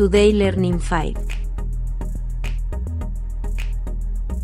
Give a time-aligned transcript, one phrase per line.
[0.00, 1.12] Today Learning File.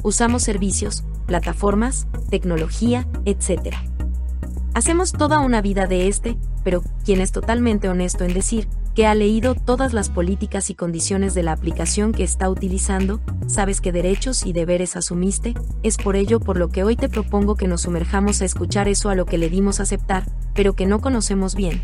[0.02, 3.74] Usamos servicios, plataformas, tecnología, etc.
[4.74, 9.14] Hacemos toda una vida de este, pero quien es totalmente honesto en decir que ha
[9.14, 14.44] leído todas las políticas y condiciones de la aplicación que está utilizando, sabes qué derechos
[14.44, 18.42] y deberes asumiste, es por ello por lo que hoy te propongo que nos sumerjamos
[18.42, 21.80] a escuchar eso a lo que le dimos aceptar, pero que no conocemos bien.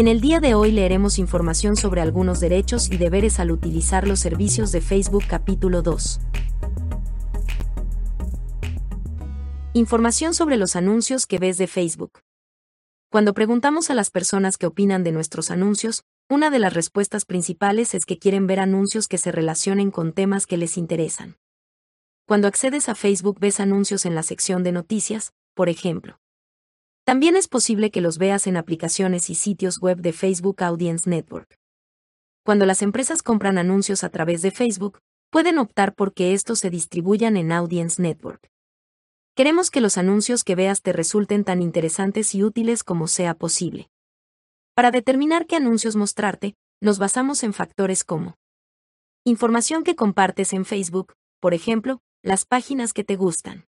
[0.00, 4.18] En el día de hoy leeremos información sobre algunos derechos y deberes al utilizar los
[4.18, 6.20] servicios de Facebook capítulo 2.
[9.74, 12.20] Información sobre los anuncios que ves de Facebook.
[13.10, 17.94] Cuando preguntamos a las personas qué opinan de nuestros anuncios, una de las respuestas principales
[17.94, 21.36] es que quieren ver anuncios que se relacionen con temas que les interesan.
[22.26, 26.19] Cuando accedes a Facebook ves anuncios en la sección de noticias, por ejemplo.
[27.10, 31.58] También es posible que los veas en aplicaciones y sitios web de Facebook Audience Network.
[32.44, 36.70] Cuando las empresas compran anuncios a través de Facebook, pueden optar por que estos se
[36.70, 38.48] distribuyan en Audience Network.
[39.34, 43.90] Queremos que los anuncios que veas te resulten tan interesantes y útiles como sea posible.
[44.76, 48.36] Para determinar qué anuncios mostrarte, nos basamos en factores como
[49.24, 53.66] información que compartes en Facebook, por ejemplo, las páginas que te gustan.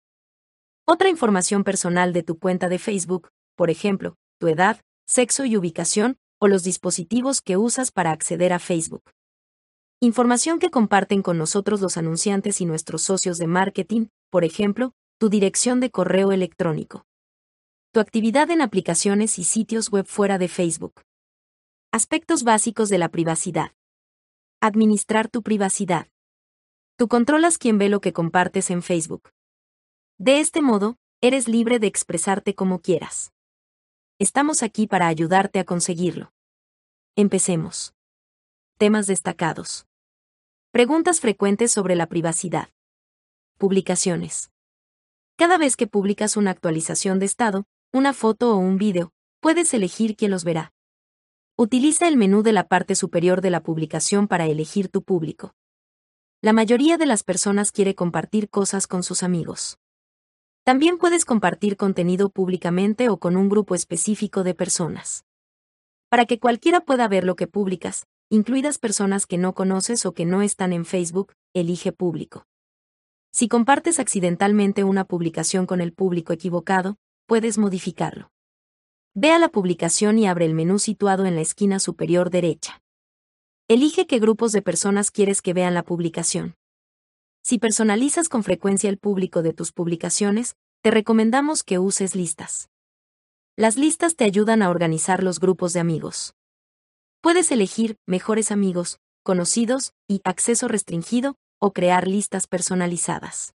[0.94, 6.18] Otra información personal de tu cuenta de Facebook, por ejemplo, tu edad, sexo y ubicación,
[6.38, 9.02] o los dispositivos que usas para acceder a Facebook.
[10.00, 15.30] Información que comparten con nosotros los anunciantes y nuestros socios de marketing, por ejemplo, tu
[15.30, 17.06] dirección de correo electrónico.
[17.92, 21.00] Tu actividad en aplicaciones y sitios web fuera de Facebook.
[21.90, 23.72] Aspectos básicos de la privacidad.
[24.60, 26.08] Administrar tu privacidad.
[26.98, 29.30] Tú controlas quién ve lo que compartes en Facebook.
[30.24, 33.32] De este modo, eres libre de expresarte como quieras.
[34.20, 36.32] Estamos aquí para ayudarte a conseguirlo.
[37.16, 37.92] Empecemos.
[38.78, 39.84] Temas destacados.
[40.70, 42.68] Preguntas frecuentes sobre la privacidad.
[43.58, 44.52] Publicaciones.
[45.34, 49.10] Cada vez que publicas una actualización de estado, una foto o un vídeo,
[49.40, 50.72] puedes elegir quién los verá.
[51.56, 55.56] Utiliza el menú de la parte superior de la publicación para elegir tu público.
[56.40, 59.80] La mayoría de las personas quiere compartir cosas con sus amigos.
[60.64, 65.24] También puedes compartir contenido públicamente o con un grupo específico de personas.
[66.08, 70.24] Para que cualquiera pueda ver lo que publicas, incluidas personas que no conoces o que
[70.24, 72.46] no están en Facebook, elige público.
[73.32, 76.96] Si compartes accidentalmente una publicación con el público equivocado,
[77.26, 78.30] puedes modificarlo.
[79.14, 82.82] Ve a la publicación y abre el menú situado en la esquina superior derecha.
[83.66, 86.54] Elige qué grupos de personas quieres que vean la publicación.
[87.42, 92.70] Si personalizas con frecuencia el público de tus publicaciones, te recomendamos que uses listas.
[93.56, 96.34] Las listas te ayudan a organizar los grupos de amigos.
[97.20, 103.54] Puedes elegir mejores amigos, conocidos y acceso restringido o crear listas personalizadas.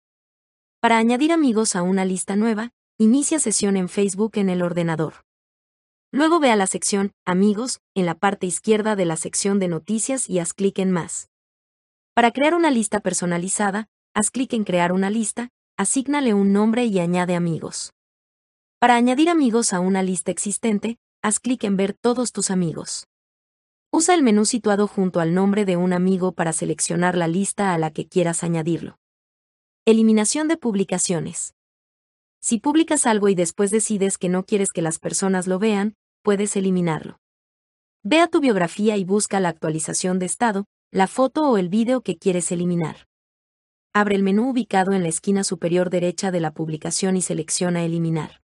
[0.81, 5.25] Para añadir amigos a una lista nueva, inicia sesión en Facebook en el ordenador.
[6.12, 10.28] Luego ve a la sección Amigos en la parte izquierda de la sección de Noticias
[10.28, 11.31] y haz clic en Más.
[12.15, 16.99] Para crear una lista personalizada, haz clic en Crear una lista, asígnale un nombre y
[16.99, 17.95] añade amigos.
[18.78, 23.06] Para añadir amigos a una lista existente, haz clic en Ver todos tus amigos.
[23.91, 27.78] Usa el menú situado junto al nombre de un amigo para seleccionar la lista a
[27.78, 28.99] la que quieras añadirlo.
[29.87, 31.55] Eliminación de publicaciones.
[32.41, 36.56] Si publicas algo y después decides que no quieres que las personas lo vean, puedes
[36.56, 37.21] eliminarlo.
[38.03, 42.03] Ve a tu biografía y busca la actualización de estado, la foto o el vídeo
[42.03, 43.08] que quieres eliminar.
[43.94, 48.42] Abre el menú ubicado en la esquina superior derecha de la publicación y selecciona Eliminar.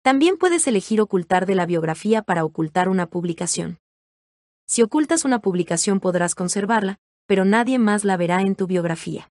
[0.00, 3.76] También puedes elegir ocultar de la biografía para ocultar una publicación.
[4.66, 6.96] Si ocultas una publicación podrás conservarla,
[7.26, 9.28] pero nadie más la verá en tu biografía.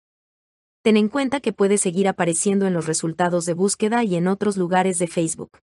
[0.82, 4.56] Ten en cuenta que puede seguir apareciendo en los resultados de búsqueda y en otros
[4.56, 5.58] lugares de Facebook.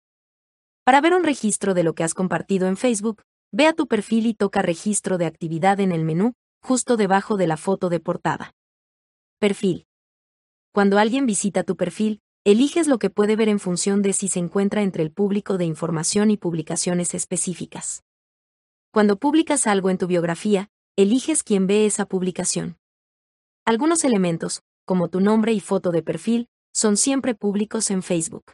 [0.86, 4.26] Para ver un registro de lo que has compartido en Facebook, ve a tu perfil
[4.26, 8.54] y toca Registro de actividad en el menú, justo debajo de la foto de portada.
[9.40, 9.88] Perfil.
[10.72, 14.40] Cuando alguien visita tu perfil, eliges lo que puede ver en función de si se
[14.40, 18.04] encuentra entre el público de información y publicaciones específicas.
[18.92, 22.78] Cuando publicas algo en tu biografía, eliges quién ve esa publicación.
[23.66, 28.54] Algunos elementos, como tu nombre y foto de perfil, son siempre públicos en Facebook.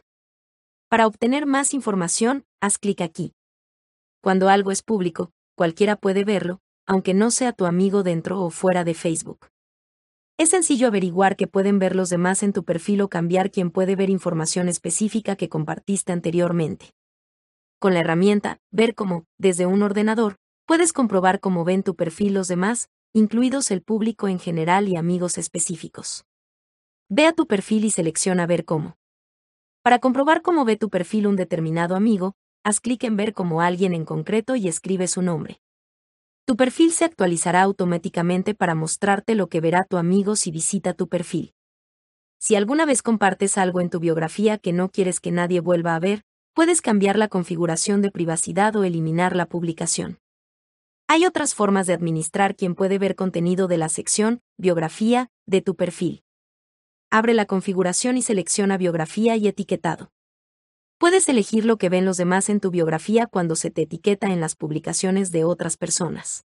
[0.88, 3.32] Para obtener más información, haz clic aquí.
[4.22, 8.82] Cuando algo es público, cualquiera puede verlo, aunque no sea tu amigo dentro o fuera
[8.82, 9.46] de Facebook.
[10.38, 13.94] Es sencillo averiguar que pueden ver los demás en tu perfil o cambiar quién puede
[13.94, 16.94] ver información específica que compartiste anteriormente
[17.78, 20.36] con la herramienta Ver cómo, desde un ordenador,
[20.66, 25.38] puedes comprobar cómo ven tu perfil los demás, incluidos el público en general y amigos
[25.38, 26.24] específicos.
[27.08, 28.96] Ve a tu perfil y selecciona Ver cómo.
[29.82, 32.34] Para comprobar cómo ve tu perfil un determinado amigo,
[32.64, 35.60] haz clic en Ver como alguien en concreto y escribe su nombre.
[36.48, 41.06] Tu perfil se actualizará automáticamente para mostrarte lo que verá tu amigo si visita tu
[41.06, 41.52] perfil.
[42.38, 45.98] Si alguna vez compartes algo en tu biografía que no quieres que nadie vuelva a
[45.98, 46.22] ver,
[46.54, 50.20] puedes cambiar la configuración de privacidad o eliminar la publicación.
[51.06, 55.76] Hay otras formas de administrar quien puede ver contenido de la sección Biografía de tu
[55.76, 56.22] perfil.
[57.10, 60.12] Abre la configuración y selecciona Biografía y etiquetado.
[60.98, 64.40] Puedes elegir lo que ven los demás en tu biografía cuando se te etiqueta en
[64.40, 66.44] las publicaciones de otras personas.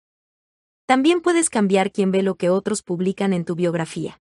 [0.86, 4.20] También puedes cambiar quién ve lo que otros publican en tu biografía.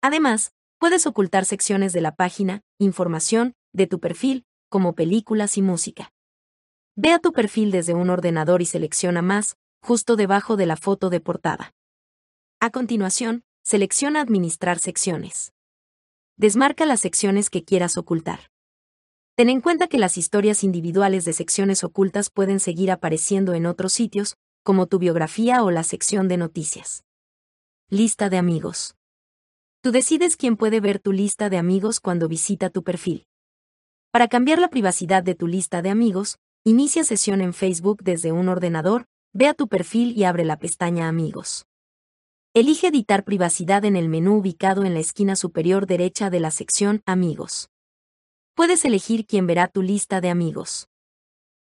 [0.00, 6.12] Además, Puedes ocultar secciones de la página, información, de tu perfil, como películas y música.
[6.94, 11.10] Ve a tu perfil desde un ordenador y selecciona más, justo debajo de la foto
[11.10, 11.74] de portada.
[12.60, 15.52] A continuación, selecciona Administrar secciones.
[16.36, 18.48] Desmarca las secciones que quieras ocultar.
[19.38, 23.92] Ten en cuenta que las historias individuales de secciones ocultas pueden seguir apareciendo en otros
[23.92, 27.04] sitios, como tu biografía o la sección de noticias.
[27.88, 28.96] Lista de amigos.
[29.80, 33.28] Tú decides quién puede ver tu lista de amigos cuando visita tu perfil.
[34.10, 38.48] Para cambiar la privacidad de tu lista de amigos, inicia sesión en Facebook desde un
[38.48, 41.64] ordenador, ve a tu perfil y abre la pestaña Amigos.
[42.54, 47.02] Elige editar privacidad en el menú ubicado en la esquina superior derecha de la sección
[47.06, 47.68] Amigos.
[48.58, 50.88] Puedes elegir quién verá tu lista de amigos.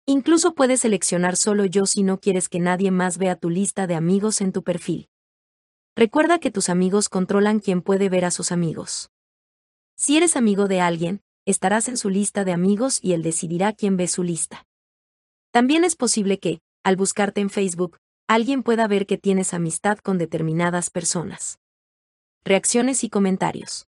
[0.08, 3.94] Incluso puedes seleccionar solo yo si no quieres que nadie más vea tu lista de
[3.94, 5.08] amigos en tu perfil.
[5.96, 9.12] Recuerda que tus amigos controlan quién puede ver a sus amigos.
[9.98, 13.96] Si eres amigo de alguien, estarás en su lista de amigos y él decidirá quién
[13.96, 14.66] ve su lista.
[15.52, 20.18] También es posible que, al buscarte en Facebook, alguien pueda ver que tienes amistad con
[20.18, 21.60] determinadas personas.
[22.44, 23.89] Reacciones y comentarios.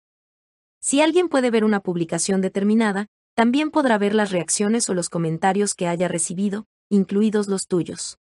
[0.79, 5.75] Si alguien puede ver una publicación determinada, también podrá ver las reacciones o los comentarios
[5.75, 8.17] que haya recibido, incluidos los tuyos.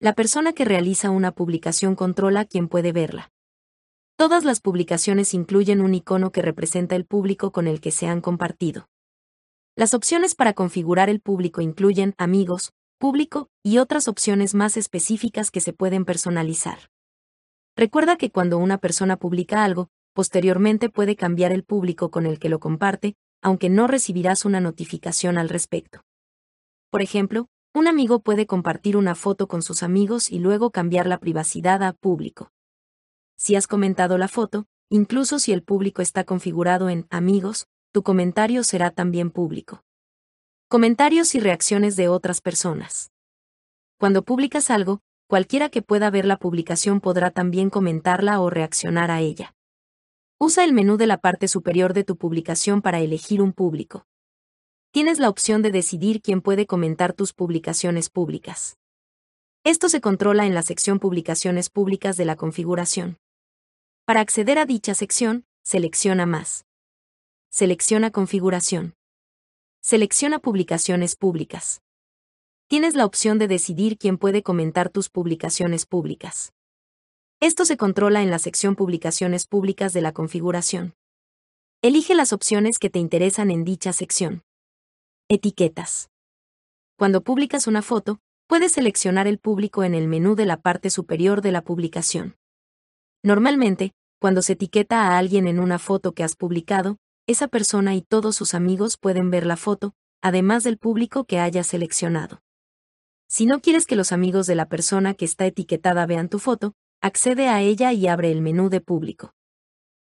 [0.00, 3.30] La persona que realiza una publicación controla quién puede verla.
[4.16, 8.20] Todas las publicaciones incluyen un icono que representa el público con el que se han
[8.20, 8.88] compartido.
[9.74, 15.60] Las opciones para configurar el público incluyen amigos, público y otras opciones más específicas que
[15.60, 16.90] se pueden personalizar.
[17.74, 22.48] Recuerda que cuando una persona publica algo, posteriormente puede cambiar el público con el que
[22.48, 26.02] lo comparte, aunque no recibirás una notificación al respecto.
[26.90, 31.18] Por ejemplo, un amigo puede compartir una foto con sus amigos y luego cambiar la
[31.18, 32.52] privacidad a público.
[33.36, 38.62] Si has comentado la foto, incluso si el público está configurado en amigos, tu comentario
[38.62, 39.82] será también público.
[40.68, 43.10] Comentarios y reacciones de otras personas.
[43.98, 49.20] Cuando publicas algo, cualquiera que pueda ver la publicación podrá también comentarla o reaccionar a
[49.20, 49.54] ella.
[50.44, 54.06] Usa el menú de la parte superior de tu publicación para elegir un público
[54.92, 58.76] tienes la opción de decidir quién puede comentar tus publicaciones públicas.
[59.64, 63.16] Esto se controla en la sección Publicaciones públicas de la configuración.
[64.04, 66.66] Para acceder a dicha sección, selecciona Más.
[67.48, 68.94] Selecciona Configuración.
[69.80, 71.80] Selecciona Publicaciones públicas.
[72.66, 76.52] Tienes la opción de decidir quién puede comentar tus publicaciones públicas.
[77.42, 80.94] Esto se controla en la sección Publicaciones públicas de la configuración.
[81.82, 84.44] Elige las opciones que te interesan en dicha sección.
[85.28, 86.08] Etiquetas.
[86.96, 91.42] Cuando publicas una foto, puedes seleccionar el público en el menú de la parte superior
[91.42, 92.36] de la publicación.
[93.24, 98.02] Normalmente, cuando se etiqueta a alguien en una foto que has publicado, esa persona y
[98.02, 102.40] todos sus amigos pueden ver la foto, además del público que hayas seleccionado.
[103.26, 106.74] Si no quieres que los amigos de la persona que está etiquetada vean tu foto,
[107.02, 109.34] accede a ella y abre el menú de público.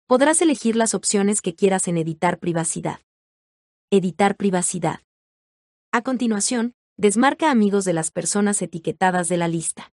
[0.07, 2.99] Podrás elegir las opciones que quieras en Editar privacidad.
[3.89, 4.99] Editar privacidad.
[5.93, 9.93] A continuación, desmarca amigos de las personas etiquetadas de la lista.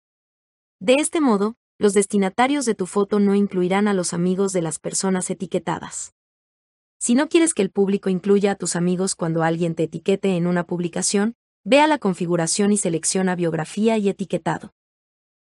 [0.80, 4.78] De este modo, los destinatarios de tu foto no incluirán a los amigos de las
[4.78, 6.12] personas etiquetadas.
[6.98, 10.46] Si no quieres que el público incluya a tus amigos cuando alguien te etiquete en
[10.46, 14.74] una publicación, ve a la configuración y selecciona biografía y etiquetado.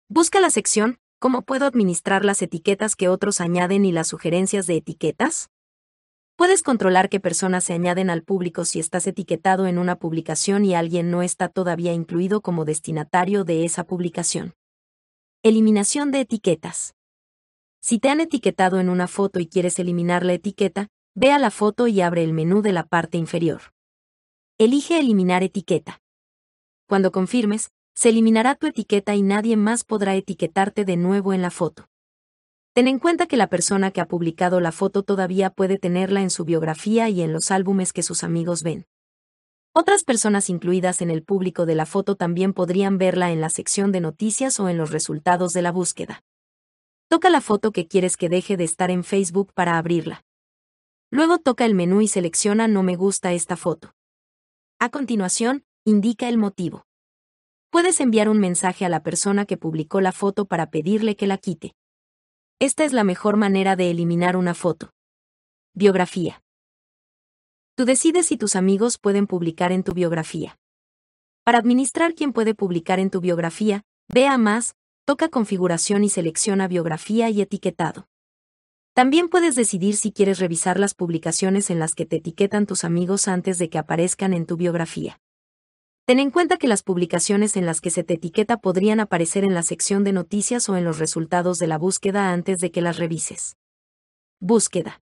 [0.07, 4.77] Busca la sección ¿Cómo puedo administrar las etiquetas que otros añaden y las sugerencias de
[4.77, 5.51] etiquetas?
[6.35, 10.73] Puedes controlar qué personas se añaden al público si estás etiquetado en una publicación y
[10.73, 14.55] alguien no está todavía incluido como destinatario de esa publicación.
[15.43, 16.95] Eliminación de etiquetas.
[17.81, 21.51] Si te han etiquetado en una foto y quieres eliminar la etiqueta, ve a la
[21.51, 23.61] foto y abre el menú de la parte inferior.
[24.57, 26.01] Elige Eliminar etiqueta.
[26.87, 31.51] Cuando confirmes, se eliminará tu etiqueta y nadie más podrá etiquetarte de nuevo en la
[31.51, 31.87] foto.
[32.73, 36.29] Ten en cuenta que la persona que ha publicado la foto todavía puede tenerla en
[36.29, 38.85] su biografía y en los álbumes que sus amigos ven.
[39.73, 43.91] Otras personas incluidas en el público de la foto también podrían verla en la sección
[43.91, 46.23] de noticias o en los resultados de la búsqueda.
[47.09, 50.23] Toca la foto que quieres que deje de estar en Facebook para abrirla.
[51.09, 53.93] Luego toca el menú y selecciona No me gusta esta foto.
[54.79, 56.85] A continuación, indica el motivo.
[57.71, 61.37] Puedes enviar un mensaje a la persona que publicó la foto para pedirle que la
[61.37, 61.73] quite.
[62.59, 64.91] Esta es la mejor manera de eliminar una foto.
[65.73, 66.43] Biografía.
[67.75, 70.59] Tú decides si tus amigos pueden publicar en tu biografía.
[71.45, 74.75] Para administrar quién puede publicar en tu biografía, ve a más,
[75.05, 78.09] toca configuración y selecciona biografía y etiquetado.
[78.93, 83.29] También puedes decidir si quieres revisar las publicaciones en las que te etiquetan tus amigos
[83.29, 85.21] antes de que aparezcan en tu biografía.
[86.05, 89.53] Ten en cuenta que las publicaciones en las que se te etiqueta podrían aparecer en
[89.53, 92.97] la sección de noticias o en los resultados de la búsqueda antes de que las
[92.97, 93.55] revises.
[94.39, 95.01] Búsqueda.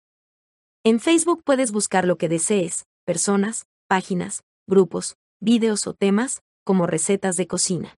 [0.83, 7.37] En Facebook puedes buscar lo que desees, personas, páginas, grupos, vídeos o temas, como recetas
[7.37, 7.95] de cocina.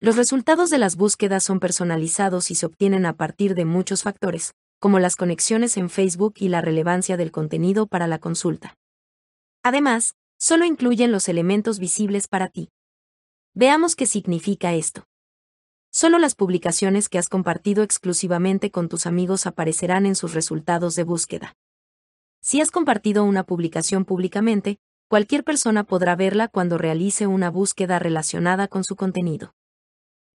[0.00, 4.52] Los resultados de las búsquedas son personalizados y se obtienen a partir de muchos factores,
[4.80, 8.74] como las conexiones en Facebook y la relevancia del contenido para la consulta.
[9.62, 12.68] Además, solo incluyen los elementos visibles para ti.
[13.54, 15.04] Veamos qué significa esto.
[15.92, 21.04] Solo las publicaciones que has compartido exclusivamente con tus amigos aparecerán en sus resultados de
[21.04, 21.54] búsqueda.
[22.40, 28.66] Si has compartido una publicación públicamente, cualquier persona podrá verla cuando realice una búsqueda relacionada
[28.66, 29.54] con su contenido.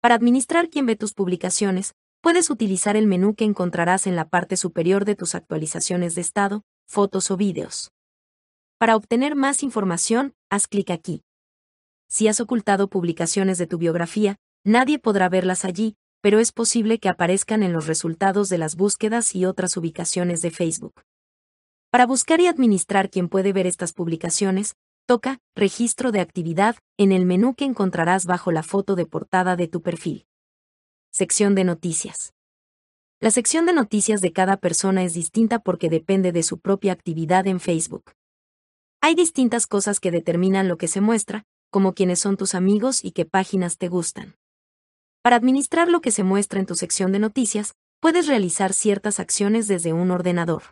[0.02, 4.58] Para administrar quién ve tus publicaciones, puedes utilizar el menú que encontrarás en la parte
[4.58, 7.90] superior de tus actualizaciones de estado, fotos o vídeos.
[8.84, 11.22] Para obtener más información, haz clic aquí.
[12.06, 17.08] Si has ocultado publicaciones de tu biografía, nadie podrá verlas allí, pero es posible que
[17.08, 21.00] aparezcan en los resultados de las búsquedas y otras ubicaciones de Facebook.
[21.90, 24.74] Para buscar y administrar quién puede ver estas publicaciones,
[25.06, 29.66] toca Registro de actividad en el menú que encontrarás bajo la foto de portada de
[29.66, 30.26] tu perfil.
[31.10, 32.34] Sección de noticias.
[33.18, 37.46] La sección de noticias de cada persona es distinta porque depende de su propia actividad
[37.46, 38.12] en Facebook.
[39.06, 43.11] Hay distintas cosas que determinan lo que se muestra, como quiénes son tus amigos y
[43.11, 44.37] qué páginas te gustan.
[45.20, 49.68] Para administrar lo que se muestra en tu sección de noticias, puedes realizar ciertas acciones
[49.68, 50.62] desde un ordenador.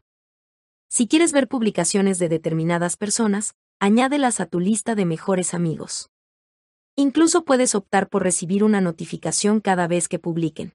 [0.88, 6.08] Si quieres ver publicaciones de determinadas personas, añádelas a tu lista de mejores amigos.
[6.96, 10.72] Incluso puedes optar por recibir una notificación cada vez que publiquen.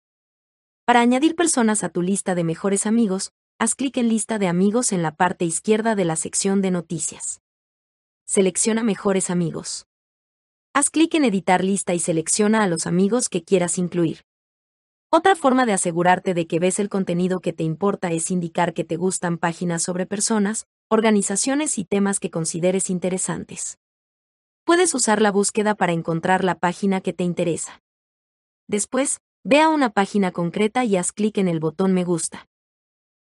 [0.85, 4.91] Para añadir personas a tu lista de mejores amigos, haz clic en Lista de amigos
[4.91, 7.41] en la parte izquierda de la sección de noticias
[8.27, 9.87] selecciona mejores amigos.
[10.73, 14.23] Haz clic en editar lista y selecciona a los amigos que quieras incluir.
[15.09, 18.83] Otra forma de asegurarte de que ves el contenido que te importa es indicar que
[18.83, 23.79] te gustan páginas sobre personas, organizaciones y temas que consideres interesantes.
[24.65, 27.81] Puedes usar la búsqueda para encontrar la página que te interesa.
[28.67, 32.49] Después, ve a una página concreta y haz clic en el botón Me gusta.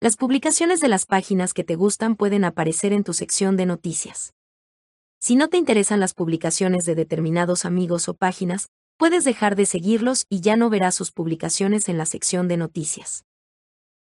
[0.00, 4.34] Las publicaciones de las páginas que te gustan pueden aparecer en tu sección de noticias.
[5.22, 10.26] Si no te interesan las publicaciones de determinados amigos o páginas, puedes dejar de seguirlos
[10.28, 13.24] y ya no verás sus publicaciones en la sección de noticias.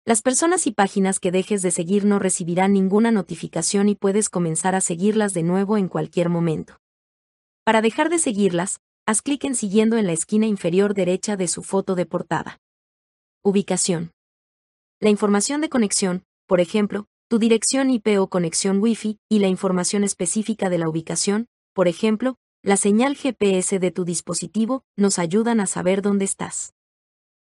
[0.03, 4.75] Las personas y páginas que dejes de seguir no recibirán ninguna notificación y puedes comenzar
[4.75, 6.81] a seguirlas de nuevo en cualquier momento.
[7.63, 11.63] Para dejar de seguirlas, haz clic en siguiendo en la esquina inferior derecha de su
[11.63, 12.59] foto de portada.
[13.41, 14.11] Ubicación.
[14.99, 20.03] La información de conexión, por ejemplo, tu dirección IP o conexión Wi-Fi y la información
[20.03, 25.65] específica de la ubicación, por ejemplo, la señal GPS de tu dispositivo, nos ayudan a
[25.65, 26.73] saber dónde estás.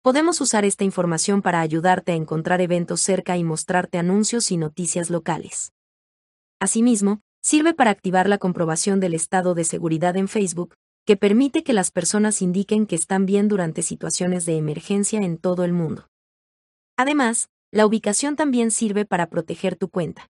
[0.02, 5.10] Podemos usar esta información para ayudarte a encontrar eventos cerca y mostrarte anuncios y noticias
[5.10, 5.72] locales.
[6.60, 11.74] Asimismo, sirve para activar la comprobación del estado de seguridad en Facebook, que permite que
[11.74, 16.08] las personas indiquen que están bien durante situaciones de emergencia en todo el mundo.
[16.96, 20.28] Además, la ubicación también sirve para proteger tu cuenta.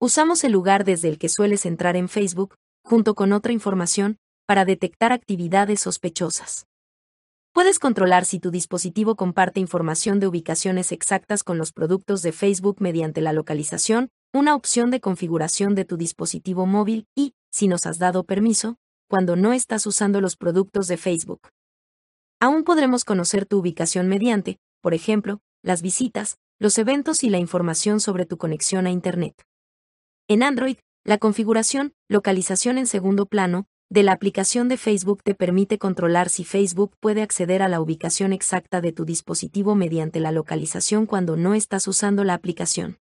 [0.00, 4.64] Usamos el lugar desde el que sueles entrar en Facebook, junto con otra información, para
[4.64, 6.66] detectar actividades sospechosas.
[7.52, 12.76] Puedes controlar si tu dispositivo comparte información de ubicaciones exactas con los productos de Facebook
[12.80, 17.98] mediante la localización, una opción de configuración de tu dispositivo móvil y, si nos has
[17.98, 18.76] dado permiso,
[19.08, 21.48] cuando no estás usando los productos de Facebook.
[22.40, 28.00] Aún podremos conocer tu ubicación mediante, por ejemplo, las visitas, los eventos y la información
[28.00, 29.34] sobre tu conexión a Internet.
[30.28, 35.78] En Android, la configuración, localización en segundo plano, de la aplicación de Facebook te permite
[35.78, 41.06] controlar si Facebook puede acceder a la ubicación exacta de tu dispositivo mediante la localización
[41.06, 42.98] cuando no estás usando la aplicación.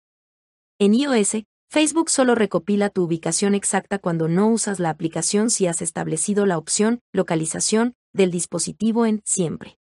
[0.78, 5.82] En iOS, Facebook solo recopila tu ubicación exacta cuando no usas la aplicación si has
[5.82, 9.78] establecido la opción localización del dispositivo en siempre.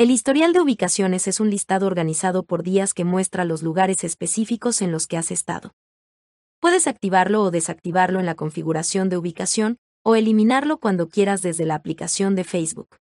[0.00, 4.80] El historial de ubicaciones es un listado organizado por días que muestra los lugares específicos
[4.80, 5.74] en los que has estado.
[6.58, 11.74] Puedes activarlo o desactivarlo en la configuración de ubicación, o eliminarlo cuando quieras desde la
[11.74, 12.96] aplicación de Facebook.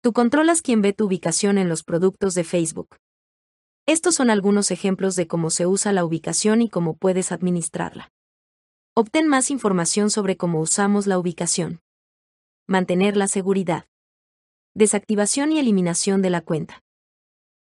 [0.00, 2.96] Tú controlas quién ve tu ubicación en los productos de Facebook.
[3.84, 8.10] Estos son algunos ejemplos de cómo se usa la ubicación y cómo puedes administrarla.
[8.94, 11.82] Obtén más información sobre cómo usamos la ubicación.
[12.66, 13.84] Mantener la seguridad.
[14.76, 16.82] Desactivación y eliminación de la cuenta.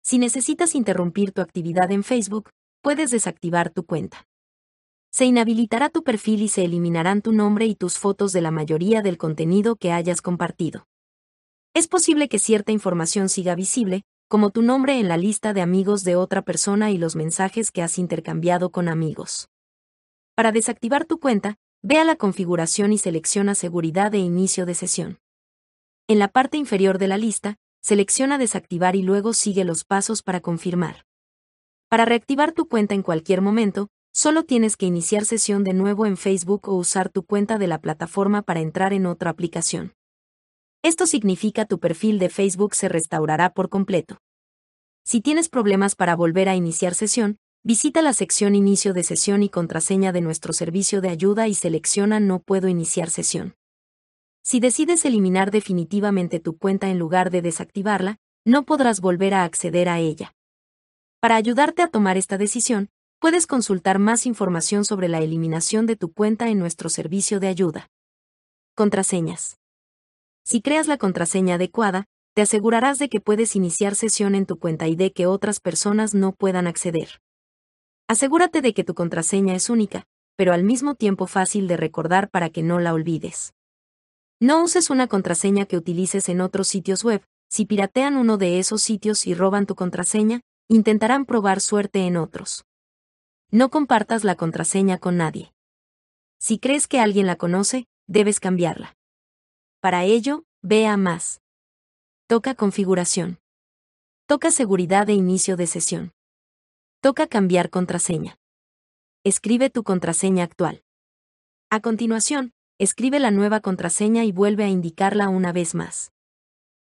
[0.01, 2.51] Si necesitas interrumpir tu actividad en Facebook,
[2.82, 4.30] puedes desactivar tu cuenta.
[5.12, 9.01] Se inhabilitará tu perfil y se eliminarán tu nombre y tus fotos de la mayoría
[9.01, 10.88] del contenido que hayas compartido.
[11.74, 16.06] Es posible que cierta información siga visible, como tu nombre en la lista de amigos
[16.06, 19.50] de otra persona y los mensajes que has intercambiado con amigos.
[20.34, 25.21] Para desactivar tu cuenta, ve a la configuración y selecciona Seguridad de inicio de sesión.
[26.12, 30.41] En la parte inferior de la lista, selecciona Desactivar y luego sigue los pasos para
[30.41, 31.06] confirmar.
[31.88, 36.18] Para reactivar tu cuenta en cualquier momento, Solo tienes que iniciar sesión de nuevo en
[36.18, 39.94] Facebook o usar tu cuenta de la plataforma para entrar en otra aplicación.
[40.84, 44.18] Esto significa tu perfil de Facebook se restaurará por completo.
[45.06, 49.50] Si tienes problemas para volver a iniciar sesión, visita la sección Inicio de sesión y
[49.50, 53.56] contraseña de nuestro servicio de ayuda y selecciona No puedo iniciar sesión.
[54.44, 59.90] Si decides eliminar definitivamente tu cuenta en lugar de desactivarla, no podrás volver a acceder
[59.90, 60.34] a ella.
[61.20, 62.90] Para ayudarte a tomar esta decisión,
[63.22, 67.88] Puedes consultar más información sobre la eliminación de tu cuenta en nuestro servicio de ayuda.
[68.74, 69.60] Contraseñas.
[70.44, 74.88] Si creas la contraseña adecuada, te asegurarás de que puedes iniciar sesión en tu cuenta
[74.88, 77.22] y de que otras personas no puedan acceder.
[78.08, 82.50] Asegúrate de que tu contraseña es única, pero al mismo tiempo fácil de recordar para
[82.50, 83.54] que no la olvides.
[84.42, 87.24] No uses una contraseña que utilices en otros sitios web.
[87.48, 92.66] Si piratean uno de esos sitios y roban tu contraseña, intentarán probar suerte en otros.
[93.51, 95.54] No compartas la contraseña con nadie.
[96.40, 98.98] Si crees que alguien la conoce, debes cambiarla.
[99.80, 101.40] Para ello, ve a más.
[102.25, 103.40] Toca configuración.
[104.25, 106.14] Toca seguridad de inicio de sesión.
[107.00, 108.40] Toca cambiar contraseña.
[109.24, 110.84] Escribe tu contraseña actual.
[111.70, 116.11] A continuación, escribe la nueva contraseña y vuelve a indicarla una vez más.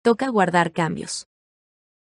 [0.02, 1.28] Toca guardar cambios.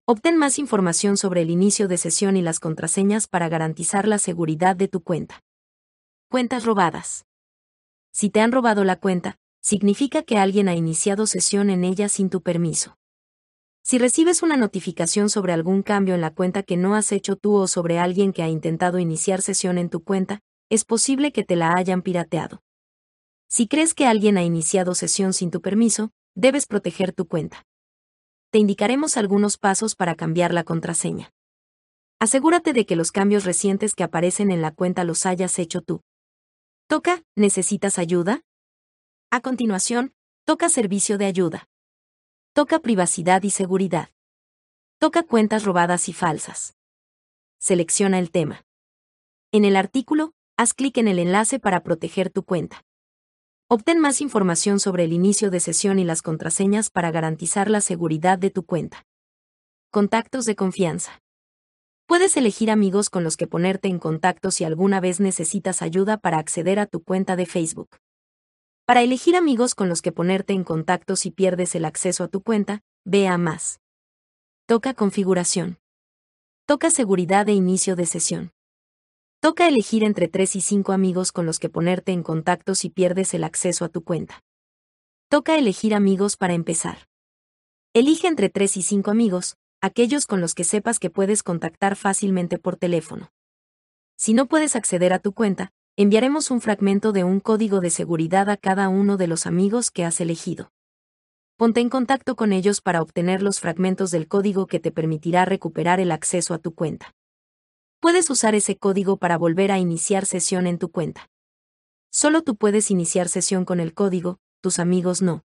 [0.06, 4.76] Obtén más información sobre el inicio de sesión y las contraseñas para garantizar la seguridad
[4.76, 5.40] de tu cuenta.
[6.30, 7.24] Cuentas robadas.
[8.12, 12.30] Si te han robado la cuenta, significa que alguien ha iniciado sesión en ella sin
[12.30, 12.98] tu permiso.
[13.82, 17.56] Si recibes una notificación sobre algún cambio en la cuenta que no has hecho tú
[17.56, 21.56] o sobre alguien que ha intentado iniciar sesión en tu cuenta, es posible que te
[21.56, 22.62] la hayan pirateado.
[23.50, 27.66] Si crees que alguien ha iniciado sesión sin tu permiso, debes proteger tu cuenta
[28.52, 31.32] te indicaremos algunos pasos para cambiar la contraseña.
[32.20, 36.02] Asegúrate de que los cambios recientes que aparecen en la cuenta los hayas hecho tú.
[36.88, 38.42] Toca, ¿necesitas ayuda?
[39.30, 40.14] A continuación,
[40.46, 41.70] toca servicio de ayuda.
[42.54, 44.10] Toca privacidad y seguridad.
[44.98, 46.76] Toca cuentas robadas y falsas.
[47.60, 48.66] Selecciona el tema.
[49.52, 52.84] En el artículo, haz clic en el enlace para proteger tu cuenta.
[53.72, 58.40] Obtén más información sobre el inicio de sesión y las contraseñas para garantizar la seguridad
[58.40, 59.06] de tu cuenta.
[59.92, 61.22] Contactos de confianza.
[62.08, 66.40] Puedes elegir amigos con los que ponerte en contacto si alguna vez necesitas ayuda para
[66.40, 67.90] acceder a tu cuenta de Facebook.
[68.88, 72.42] Para elegir amigos con los que ponerte en contacto si pierdes el acceso a tu
[72.42, 73.82] cuenta, ve a más.
[74.66, 75.78] Toca configuración.
[76.66, 78.52] Toca seguridad de inicio de sesión.
[79.42, 83.34] Toca elegir entre 3 y 5 amigos con los que ponerte en contacto si pierdes
[83.34, 84.44] el acceso a tu cuenta.
[85.30, 87.08] Toca elegir amigos para empezar.
[87.94, 92.58] Elige entre 3 y 5 amigos, aquellos con los que sepas que puedes contactar fácilmente
[92.58, 93.32] por teléfono.
[94.18, 98.50] Si no puedes acceder a tu cuenta, enviaremos un fragmento de un código de seguridad
[98.50, 100.74] a cada uno de los amigos que has elegido.
[101.56, 106.02] Ponte en contacto con ellos para obtener los fragmentos del código que te permitirá recuperar
[106.02, 107.16] el acceso a tu cuenta.
[108.02, 111.30] Puedes usar ese código para volver a iniciar sesión en tu cuenta.
[112.12, 115.44] Solo tú puedes iniciar sesión con el código, tus amigos no.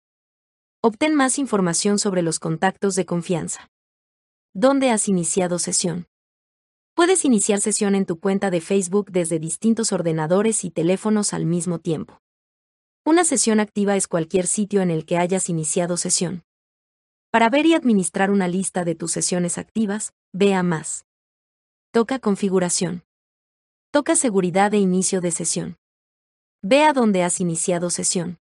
[0.79, 3.71] Obtén más información sobre los contactos de confianza.
[4.53, 6.05] ¿Dónde has iniciado sesión?
[6.93, 11.79] Puedes iniciar sesión en tu cuenta de Facebook desde distintos ordenadores y teléfonos al mismo
[11.79, 12.19] tiempo.
[13.03, 16.43] Una sesión activa es cualquier sitio en el que hayas iniciado sesión.
[17.31, 21.07] Para ver y administrar una lista de tus sesiones activas, ve a más.
[21.93, 23.03] Toca configuración.
[23.91, 25.77] Toca seguridad de inicio de sesión.
[26.63, 28.39] Ve a donde has iniciado sesión.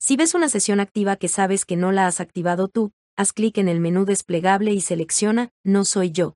[0.00, 3.58] Si ves una sesión activa que sabes que no la has activado tú, haz clic
[3.58, 6.34] en el menú desplegable y selecciona No soy yo.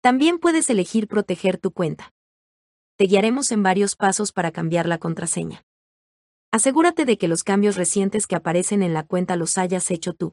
[0.00, 2.12] También puedes elegir proteger tu cuenta.
[2.96, 5.62] Te guiaremos en varios pasos para cambiar la contraseña.
[6.50, 10.32] Asegúrate de que los cambios recientes que aparecen en la cuenta los hayas hecho tú.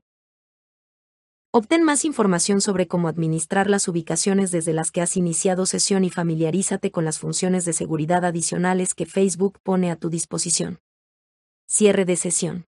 [1.55, 6.09] Obtén más información sobre cómo administrar las ubicaciones desde las que has iniciado sesión y
[6.09, 10.79] familiarízate con las funciones de seguridad adicionales que Facebook pone a tu disposición.
[11.67, 12.65] Cierre de sesión.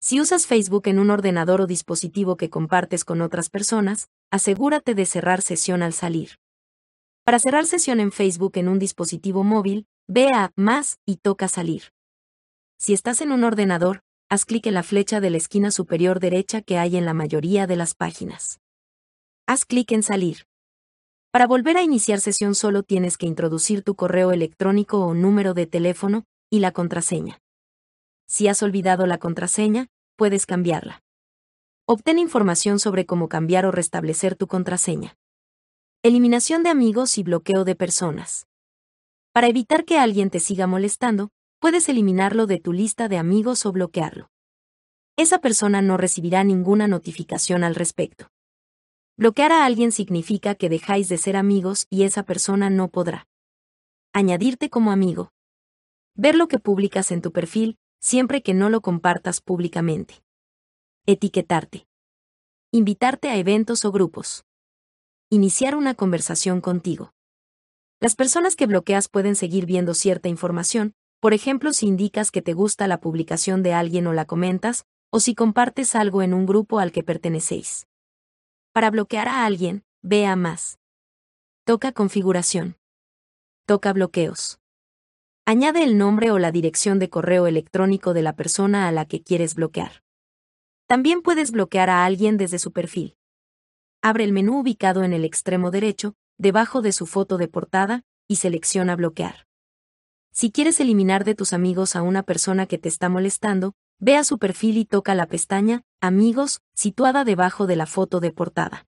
[0.00, 5.04] Si usas Facebook en un ordenador o dispositivo que compartes con otras personas, asegúrate de
[5.04, 6.36] cerrar sesión al salir.
[7.24, 11.92] Para cerrar sesión en Facebook en un dispositivo móvil, ve a Más y toca Salir.
[12.78, 14.00] Si estás en un ordenador,
[14.30, 17.66] haz clic en la flecha de la esquina superior derecha que hay en la mayoría
[17.66, 18.60] de las páginas.
[19.44, 20.46] Haz clic en Salir.
[21.32, 25.66] Para volver a iniciar sesión solo tienes que introducir tu correo electrónico o número de
[25.66, 27.40] teléfono y la contraseña.
[28.28, 31.02] Si has olvidado la contraseña, puedes cambiarla.
[31.84, 35.16] Obtén información sobre cómo cambiar o restablecer tu contraseña.
[36.04, 38.46] Eliminación de amigos y bloqueo de personas.
[39.32, 43.72] Para evitar que alguien te siga molestando, puedes eliminarlo de tu lista de amigos o
[43.72, 44.30] bloquearlo.
[45.16, 48.28] Esa persona no recibirá ninguna notificación al respecto.
[49.18, 53.28] Bloquear a alguien significa que dejáis de ser amigos y esa persona no podrá
[54.14, 55.30] añadirte como amigo.
[56.14, 60.22] Ver lo que publicas en tu perfil, siempre que no lo compartas públicamente.
[61.06, 61.86] Etiquetarte.
[62.72, 64.44] Invitarte a eventos o grupos.
[65.28, 67.12] Iniciar una conversación contigo.
[68.00, 72.54] Las personas que bloqueas pueden seguir viendo cierta información, por ejemplo si indicas que te
[72.54, 76.78] gusta la publicación de alguien o la comentas, o si compartes algo en un grupo
[76.78, 77.86] al que pertenecéis.
[78.72, 80.78] Para bloquear a alguien, ve a más.
[81.64, 82.78] Toca configuración.
[83.66, 84.60] Toca bloqueos.
[85.44, 89.22] Añade el nombre o la dirección de correo electrónico de la persona a la que
[89.22, 90.02] quieres bloquear.
[90.86, 93.16] También puedes bloquear a alguien desde su perfil.
[94.02, 98.36] Abre el menú ubicado en el extremo derecho, debajo de su foto de portada, y
[98.36, 99.49] selecciona bloquear.
[100.32, 104.24] Si quieres eliminar de tus amigos a una persona que te está molestando, ve a
[104.24, 108.86] su perfil y toca la pestaña Amigos, situada debajo de la foto de portada.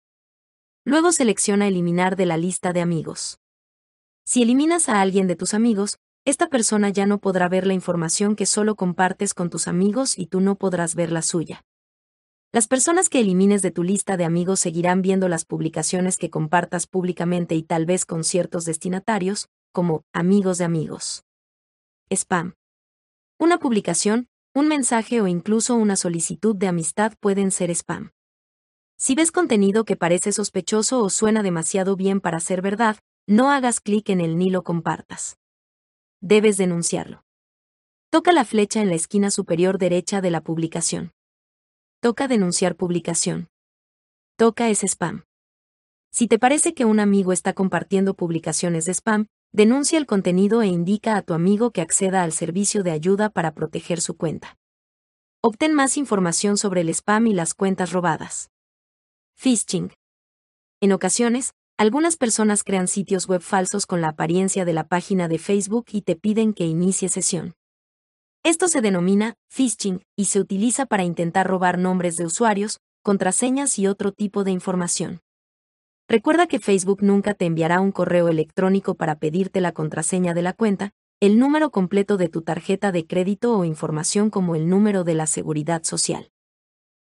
[0.82, 3.38] Luego selecciona Eliminar de la lista de amigos.
[4.24, 8.34] Si eliminas a alguien de tus amigos, esta persona ya no podrá ver la información
[8.34, 11.66] que solo compartes con tus amigos y tú no podrás ver la suya.
[12.50, 16.86] Las personas que elimines de tu lista de amigos seguirán viendo las publicaciones que compartas
[16.86, 21.24] públicamente y tal vez con ciertos destinatarios, como amigos de amigos.
[22.14, 22.56] Spam.
[23.38, 28.10] Una publicación, un mensaje o incluso una solicitud de amistad pueden ser spam.
[28.98, 33.80] Si ves contenido que parece sospechoso o suena demasiado bien para ser verdad, no hagas
[33.80, 35.38] clic en él ni lo compartas.
[36.20, 37.24] Debes denunciarlo.
[38.10, 41.12] Toca la flecha en la esquina superior derecha de la publicación.
[42.00, 43.48] Toca denunciar publicación.
[44.36, 45.24] Toca es spam.
[46.10, 50.66] Si te parece que un amigo está compartiendo publicaciones de spam, Denuncia el contenido e
[50.66, 54.56] indica a tu amigo que acceda al servicio de ayuda para proteger su cuenta.
[55.42, 58.50] Obtén más información sobre el spam y las cuentas robadas.
[59.36, 59.92] Phishing.
[60.80, 65.38] En ocasiones, algunas personas crean sitios web falsos con la apariencia de la página de
[65.38, 67.52] Facebook y te piden que inicie sesión.
[68.42, 73.86] Esto se denomina phishing y se utiliza para intentar robar nombres de usuarios, contraseñas y
[73.86, 75.20] otro tipo de información.
[76.08, 80.52] Recuerda que Facebook nunca te enviará un correo electrónico para pedirte la contraseña de la
[80.52, 85.14] cuenta, el número completo de tu tarjeta de crédito o información como el número de
[85.14, 86.30] la seguridad social.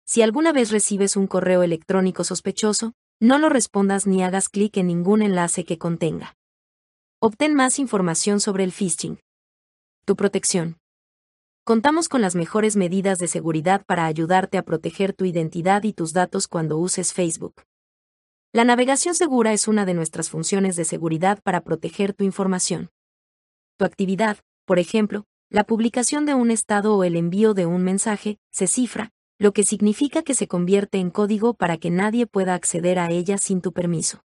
[0.04, 4.88] Si alguna vez recibes un correo electrónico sospechoso, no lo respondas ni hagas clic en
[4.88, 6.36] ningún enlace que contenga.
[7.20, 9.20] Obtén más información sobre el phishing.
[10.04, 10.78] Tu protección.
[11.64, 16.12] Contamos con las mejores medidas de seguridad para ayudarte a proteger tu identidad y tus
[16.12, 17.62] datos cuando uses Facebook.
[18.52, 22.90] La navegación segura es una de nuestras funciones de seguridad para proteger tu información.
[23.78, 28.38] Tu actividad, por ejemplo, la publicación de un estado o el envío de un mensaje,
[28.50, 32.98] se cifra, lo que significa que se convierte en código para que nadie pueda acceder
[32.98, 34.24] a ella sin tu permiso.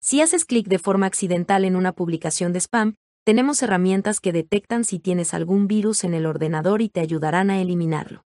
[0.00, 4.84] Si haces clic de forma accidental en una publicación de spam, tenemos herramientas que detectan
[4.84, 8.26] si tienes algún virus en el ordenador y te ayudarán a eliminarlo.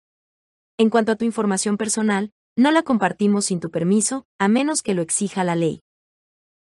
[0.79, 4.95] En cuanto a tu información personal, no la compartimos sin tu permiso, a menos que
[4.95, 5.83] lo exija la ley.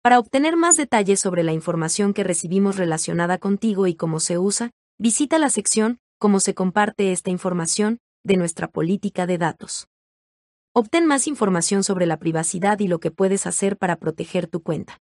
[0.01, 4.71] Para obtener más detalles sobre la información que recibimos relacionada contigo y cómo se usa,
[4.99, 9.89] visita la sección cómo se comparte esta información, de nuestra política de datos.
[10.73, 14.99] Obtén más información sobre la privacidad y lo que puedes hacer para proteger tu cuenta.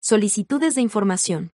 [0.00, 1.50] Solicitudes de información.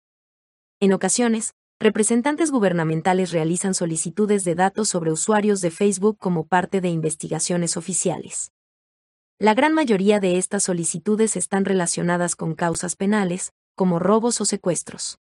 [0.81, 6.91] En ocasiones, representantes gubernamentales realizan solicitudes de datos sobre usuarios de Facebook como parte de
[6.91, 8.53] investigaciones oficiales.
[9.39, 15.19] La gran mayoría de estas solicitudes están relacionadas con causas penales, como robos o secuestros.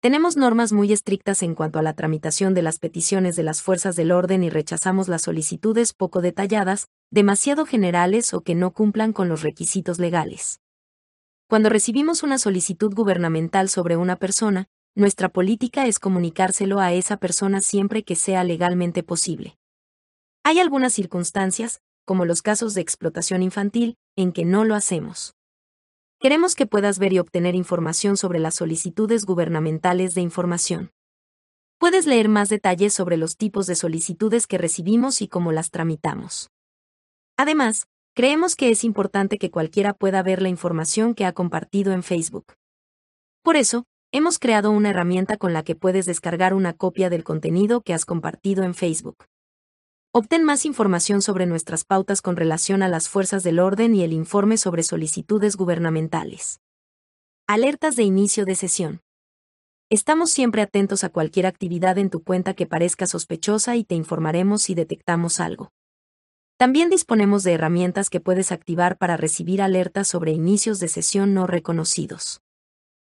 [0.00, 3.96] Tenemos normas muy estrictas en cuanto a la tramitación de las peticiones de las fuerzas
[3.96, 9.28] del orden y rechazamos las solicitudes poco detalladas, demasiado generales o que no cumplan con
[9.28, 10.60] los requisitos legales.
[11.48, 17.60] Cuando recibimos una solicitud gubernamental sobre una persona, nuestra política es comunicárselo a esa persona
[17.60, 19.56] siempre que sea legalmente posible.
[20.42, 25.34] Hay algunas circunstancias, como los casos de explotación infantil, en que no lo hacemos.
[26.18, 30.90] Queremos que puedas ver y obtener información sobre las solicitudes gubernamentales de información.
[31.78, 36.50] Puedes leer más detalles sobre los tipos de solicitudes que recibimos y cómo las tramitamos.
[37.36, 42.02] Además, Creemos que es importante que cualquiera pueda ver la información que ha compartido en
[42.02, 42.54] Facebook.
[43.42, 47.80] Por eso, hemos creado una herramienta con la que puedes descargar una copia del contenido
[47.80, 49.26] que has compartido en Facebook.
[50.12, 54.12] Obtén más información sobre nuestras pautas con relación a las fuerzas del orden y el
[54.12, 56.60] informe sobre solicitudes gubernamentales.
[57.46, 59.02] Alertas de inicio de sesión.
[59.90, 64.62] Estamos siempre atentos a cualquier actividad en tu cuenta que parezca sospechosa y te informaremos
[64.62, 65.70] si detectamos algo.
[66.56, 71.46] También disponemos de herramientas que puedes activar para recibir alertas sobre inicios de sesión no
[71.46, 72.40] reconocidos.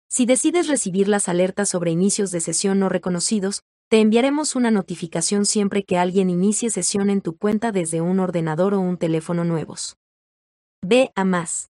[0.09, 5.45] Si decides recibir las alertas sobre inicios de sesión no reconocidos, te enviaremos una notificación
[5.45, 9.97] siempre que alguien inicie sesión en tu cuenta desde un ordenador o un teléfono nuevos.
[10.81, 11.71] Ve a más.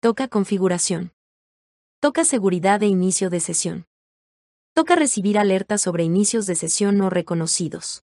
[0.00, 1.12] Toca configuración.
[2.00, 3.86] Toca seguridad de inicio de sesión.
[4.74, 8.02] Toca recibir alertas sobre inicios de sesión no reconocidos.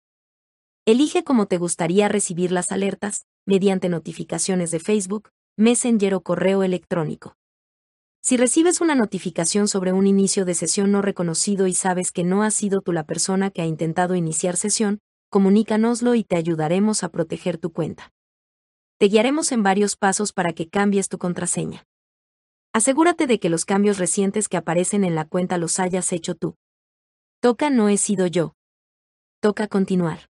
[0.86, 7.36] Elige cómo te gustaría recibir las alertas, mediante notificaciones de Facebook, Messenger o correo electrónico.
[8.22, 12.44] Si recibes una notificación sobre un inicio de sesión no reconocido y sabes que no
[12.44, 17.10] has sido tú la persona que ha intentado iniciar sesión, comunícanoslo y te ayudaremos a
[17.10, 18.12] proteger tu cuenta.
[18.98, 21.86] Te guiaremos en varios pasos para que cambies tu contraseña.
[22.74, 26.56] Asegúrate de que los cambios recientes que aparecen en la cuenta los hayas hecho tú.
[27.40, 28.54] Toca no he sido yo.
[29.40, 30.30] Toca continuar.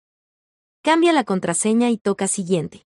[0.83, 2.85] Cambia la contraseña y toca Siguiente.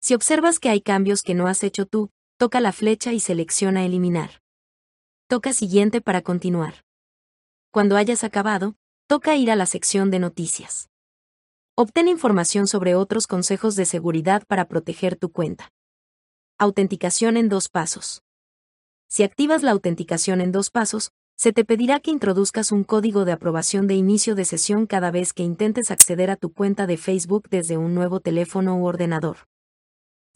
[0.00, 3.84] Si observas que hay cambios que no has hecho tú, toca la flecha y selecciona
[3.84, 4.40] Eliminar.
[5.26, 6.84] Toca Siguiente para continuar.
[7.72, 8.76] Cuando hayas acabado,
[9.08, 10.88] toca ir a la sección de Noticias.
[11.74, 15.72] Obtén información sobre otros consejos de seguridad para proteger tu cuenta.
[16.58, 18.22] Autenticación en dos pasos.
[19.08, 23.32] Si activas la autenticación en dos pasos, se te pedirá que introduzcas un código de
[23.32, 27.48] aprobación de inicio de sesión cada vez que intentes acceder a tu cuenta de Facebook
[27.50, 29.38] desde un nuevo teléfono u ordenador.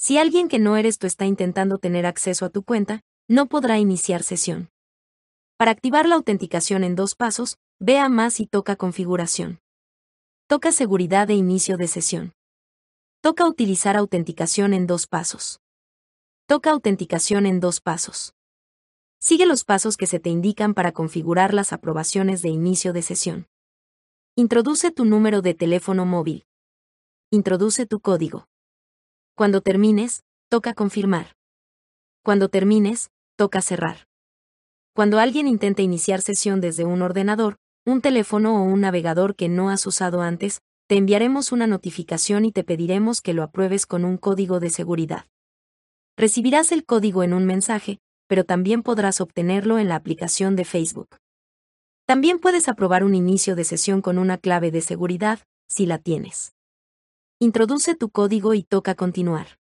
[0.05, 3.79] Si alguien que no eres tú está intentando tener acceso a tu cuenta, no podrá
[3.79, 4.69] iniciar sesión.
[5.57, 9.61] Para activar la autenticación en dos pasos, ve a más y toca configuración.
[10.49, 12.33] Toca seguridad de inicio de sesión.
[13.21, 15.61] Toca utilizar autenticación en dos pasos.
[16.47, 18.35] Toca autenticación en dos pasos.
[19.21, 23.47] Sigue los pasos que se te indican para configurar las aprobaciones de inicio de sesión.
[24.35, 26.45] Introduce tu número de teléfono móvil.
[27.31, 28.49] Introduce tu código.
[29.35, 31.35] Cuando termines, toca confirmar.
[32.23, 34.07] Cuando termines, toca cerrar.
[34.95, 39.71] Cuando alguien intente iniciar sesión desde un ordenador, un teléfono o un navegador que no
[39.71, 44.19] has usado antes, te enviaremos una notificación y te pediremos que lo apruebes con un
[44.19, 45.25] código de seguridad.
[46.15, 51.17] Recibirás el código en un mensaje, pero también podrás obtenerlo en la aplicación de Facebook.
[52.05, 56.53] También puedes aprobar un inicio de sesión con una clave de seguridad, si la tienes.
[57.45, 59.59] Introduce tu código y toca continuar.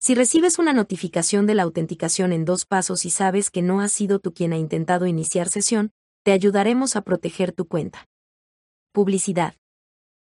[0.00, 3.92] Si recibes una notificación de la autenticación en dos pasos y sabes que no has
[3.92, 5.92] sido tú quien ha intentado iniciar sesión,
[6.24, 8.08] te ayudaremos a proteger tu cuenta.
[8.90, 9.54] Publicidad.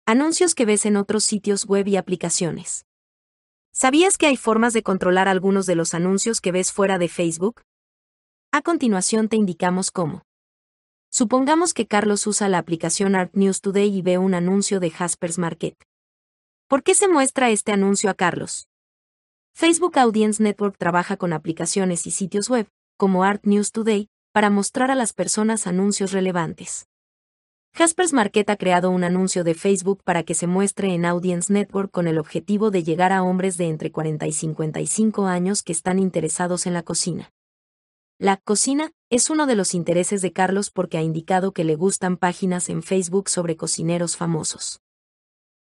[0.05, 2.85] Anuncios que ves en otros sitios web y aplicaciones.
[3.71, 7.61] ¿Sabías que hay formas de controlar algunos de los anuncios que ves fuera de Facebook?
[8.51, 10.23] A continuación te indicamos cómo.
[11.09, 15.37] Supongamos que Carlos usa la aplicación Art News Today y ve un anuncio de Jaspers
[15.37, 15.88] Market.
[16.69, 18.67] ¿Por qué se muestra este anuncio a Carlos?
[19.55, 24.91] Facebook Audience Network trabaja con aplicaciones y sitios web, como Art News Today, para mostrar
[24.91, 26.85] a las personas anuncios relevantes.
[27.73, 31.89] Jaspers Market ha creado un anuncio de Facebook para que se muestre en Audience Network
[31.89, 35.97] con el objetivo de llegar a hombres de entre 40 y 55 años que están
[35.97, 37.31] interesados en la cocina.
[38.19, 42.15] La cocina es uno de los intereses de Carlos porque ha indicado que le gustan
[42.15, 44.83] páginas en Facebook sobre cocineros famosos.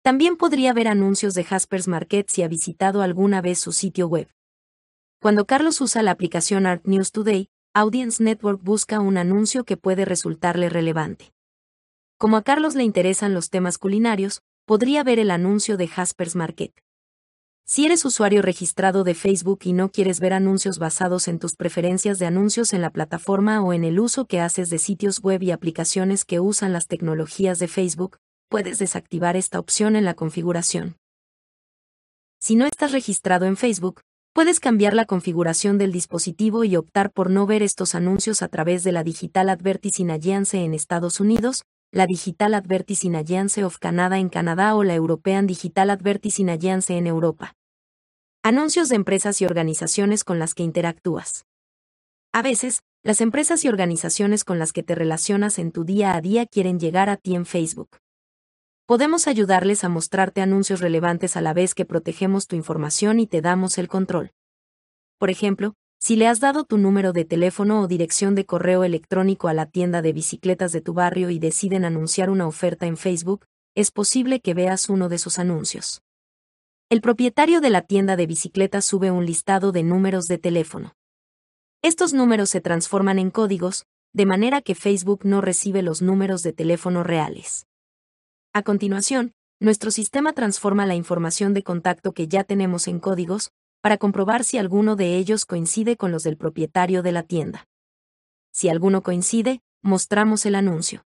[0.05, 4.29] También podría ver anuncios de Jaspers Market si ha visitado alguna vez su sitio web.
[5.19, 10.05] Cuando Carlos usa la aplicación Art News Today, Audience Network busca un anuncio que puede
[10.05, 11.33] resultarle relevante.
[12.19, 16.71] Como a Carlos le interesan los temas culinarios, podría ver el anuncio de Jaspers Market.
[17.65, 22.19] Si eres usuario registrado de Facebook y no quieres ver anuncios basados en tus preferencias
[22.19, 25.49] de anuncios en la plataforma o en el uso que haces de sitios web y
[25.49, 30.97] aplicaciones que usan las tecnologías de Facebook, puedes desactivar esta opción en la configuración.
[32.39, 34.01] Si no estás registrado en Facebook,
[34.33, 38.83] puedes cambiar la configuración del dispositivo y optar por no ver estos anuncios a través
[38.83, 44.29] de la Digital Advertising Alliance en Estados Unidos, la Digital Advertising Alliance of Canada en
[44.29, 47.53] Canadá o la European Digital Advertising Alliance en Europa.
[48.43, 51.45] Anuncios de empresas y organizaciones con las que interactúas.
[52.33, 56.21] A veces, las empresas y organizaciones con las que te relacionas en tu día a
[56.21, 57.89] día quieren llegar a ti en Facebook.
[58.87, 63.41] Podemos ayudarles a mostrarte anuncios relevantes a la vez que protegemos tu información y te
[63.41, 64.31] damos el control.
[65.17, 69.47] Por ejemplo, si le has dado tu número de teléfono o dirección de correo electrónico
[69.47, 73.47] a la tienda de bicicletas de tu barrio y deciden anunciar una oferta en Facebook,
[73.73, 76.03] es posible que veas uno de sus anuncios.
[76.91, 80.93] El propietario de la tienda de bicicletas sube un listado de números de teléfono.
[81.81, 86.53] Estos números se transforman en códigos, de manera que Facebook no recibe los números de
[86.53, 87.65] teléfono reales.
[88.55, 93.97] A continuación, nuestro sistema transforma la información de contacto que ya tenemos en códigos, para
[93.97, 97.67] comprobar si alguno de ellos coincide con los del propietario de la tienda.
[98.53, 101.03] Si alguno coincide, mostramos el anuncio.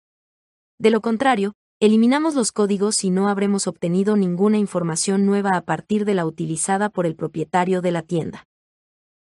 [0.78, 6.05] De lo contrario, eliminamos los códigos y no habremos obtenido ninguna información nueva a partir
[6.05, 8.44] de la utilizada por el propietario de la tienda.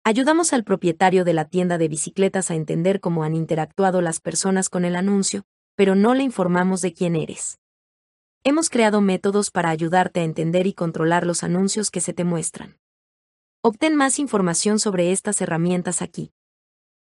[0.03, 4.69] Ayudamos al propietario de la tienda de bicicletas a entender cómo han interactuado las personas
[4.69, 5.45] con el anuncio,
[5.75, 7.57] pero no le informamos de quién eres.
[8.45, 12.77] Hemos creado métodos para ayudarte a entender y controlar los anuncios que se te muestran.
[13.61, 16.33] Obtén más información sobre estas herramientas aquí.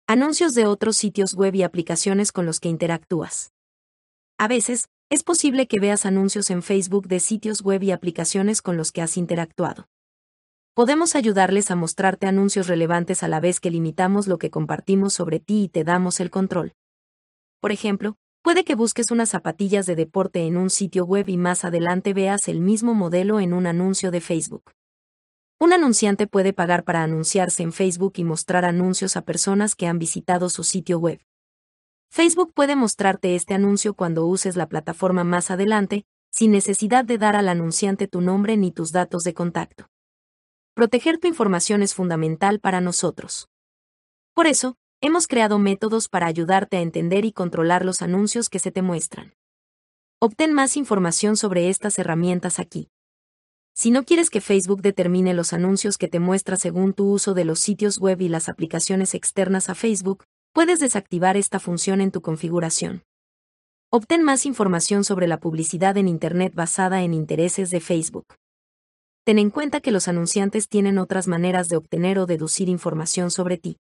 [0.05, 3.51] Anuncios de otros sitios web y aplicaciones con los que interactúas.
[4.37, 8.77] A veces, es posible que veas anuncios en Facebook de sitios web y aplicaciones con
[8.77, 9.87] los que has interactuado.
[10.75, 15.39] Podemos ayudarles a mostrarte anuncios relevantes a la vez que limitamos lo que compartimos sobre
[15.39, 16.75] ti y te damos el control.
[17.59, 21.63] Por ejemplo, puede que busques unas zapatillas de deporte en un sitio web y más
[21.63, 24.71] adelante veas el mismo modelo en un anuncio de Facebook.
[25.59, 29.97] Un anunciante puede pagar para anunciarse en Facebook y mostrar anuncios a personas que han
[29.97, 31.21] visitado su sitio web.
[32.11, 37.37] Facebook puede mostrarte este anuncio cuando uses la plataforma más adelante, sin necesidad de dar
[37.37, 39.87] al anunciante tu nombre ni tus datos de contacto.
[40.73, 43.47] Proteger tu información es fundamental para nosotros.
[44.33, 48.71] Por eso, hemos creado métodos para ayudarte a entender y controlar los anuncios que se
[48.71, 49.33] te muestran.
[50.21, 52.87] Obtén más información sobre estas herramientas aquí.
[53.75, 57.43] Si no quieres que Facebook determine los anuncios que te muestra según tu uso de
[57.43, 62.21] los sitios web y las aplicaciones externas a Facebook, puedes desactivar esta función en tu
[62.21, 63.03] configuración.
[63.91, 68.35] Obtén más información sobre la publicidad en Internet basada en intereses de Facebook.
[69.25, 73.57] Ten en cuenta que los anunciantes tienen otras maneras de obtener o deducir información sobre
[73.57, 73.75] ti.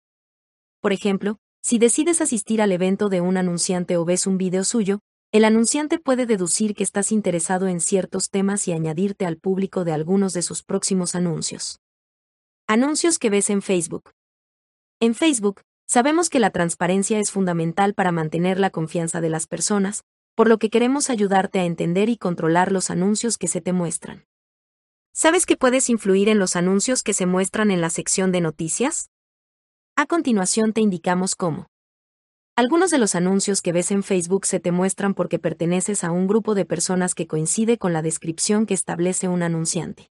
[0.80, 5.00] Por ejemplo, si decides asistir al evento de un anunciante o ves un video suyo,
[5.30, 9.92] el anunciante puede deducir que estás interesado en ciertos temas y añadirte al público de
[9.92, 11.80] algunos de sus próximos anuncios.
[12.66, 14.10] Anuncios que ves en Facebook.
[15.00, 20.02] En Facebook, sabemos que la transparencia es fundamental para mantener la confianza de las personas,
[20.34, 24.24] por lo que queremos ayudarte a entender y controlar los anuncios que se te muestran.
[25.12, 29.10] ¿Sabes que puedes influir en los anuncios que se muestran en la sección de noticias?
[30.00, 31.66] A continuación te indicamos cómo.
[32.56, 36.26] Algunos de los anuncios que ves en Facebook se te muestran porque perteneces a un
[36.26, 40.08] grupo de personas que coincide con la descripción que establece un anunciante.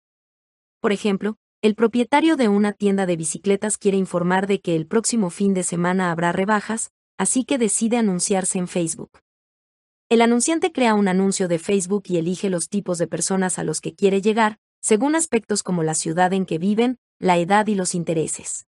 [0.81, 5.31] Por ejemplo, el propietario de una tienda de bicicletas quiere informar de que el próximo
[5.31, 9.21] fin de semana habrá rebajas, así que decide anunciarse en Facebook.
[10.09, 13.81] El anunciante crea un anuncio de Facebook y elige los tipos de personas a los
[13.81, 17.95] que quiere llegar, según aspectos como la ciudad en que viven, la edad y los
[17.95, 18.67] intereses.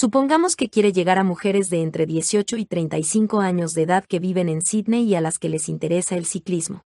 [0.00, 4.20] Supongamos que quiere llegar a mujeres de entre 18 y 35 años de edad que
[4.20, 6.84] viven en Sydney y a las que les interesa el ciclismo.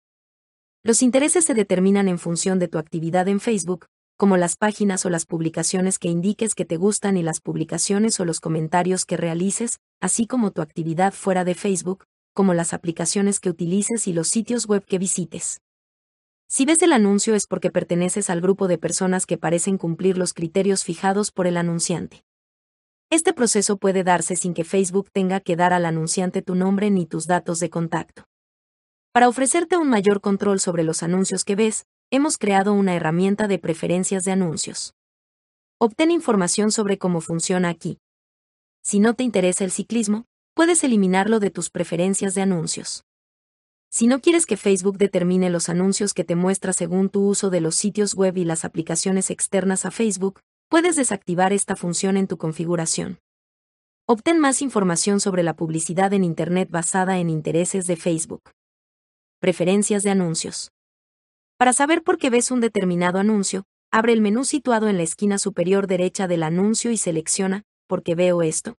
[0.84, 5.10] Los intereses se determinan en función de tu actividad en Facebook, como las páginas o
[5.10, 9.80] las publicaciones que indiques que te gustan y las publicaciones o los comentarios que realices,
[10.00, 12.04] así como tu actividad fuera de Facebook,
[12.36, 15.62] como las aplicaciones que utilices y los sitios web que visites.
[16.48, 20.36] Si ves el anuncio es porque perteneces al grupo de personas que parecen cumplir los
[20.36, 22.24] criterios fijados por el anunciante.
[23.12, 27.08] Este proceso puede darse sin que Facebook tenga que dar al anunciante tu nombre ni
[27.08, 28.26] tus datos de contacto.
[29.12, 33.58] Para ofrecerte un mayor control sobre los anuncios que ves, hemos creado una herramienta de
[33.58, 34.94] preferencias de anuncios.
[35.80, 37.98] Obtén información sobre cómo funciona aquí.
[38.84, 43.06] Si no te interesa el ciclismo, puedes eliminarlo de tus preferencias de anuncios.
[43.90, 47.60] Si no quieres que Facebook determine los anuncios que te muestra según tu uso de
[47.60, 52.38] los sitios web y las aplicaciones externas a Facebook, puedes desactivar esta función en tu
[52.38, 53.20] configuración.
[54.06, 58.52] Obtén más información sobre la publicidad en Internet basada en intereses de Facebook.
[59.40, 60.72] Preferencias de anuncios.
[61.58, 65.40] Para saber por qué ves un determinado anuncio, abre el menú situado en la esquina
[65.40, 68.78] superior derecha del anuncio y selecciona ¿Por qué veo esto?